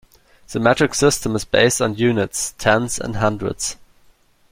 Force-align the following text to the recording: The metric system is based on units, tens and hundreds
The 0.49 0.59
metric 0.59 0.95
system 0.95 1.35
is 1.35 1.45
based 1.45 1.79
on 1.79 1.93
units, 1.93 2.55
tens 2.57 2.97
and 2.97 3.17
hundreds 3.17 3.75